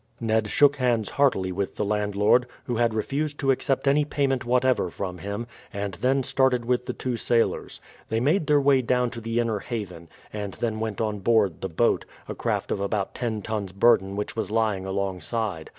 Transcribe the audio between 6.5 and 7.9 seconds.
with the two sailors.